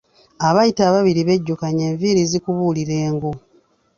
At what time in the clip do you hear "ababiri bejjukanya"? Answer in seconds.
0.89-1.83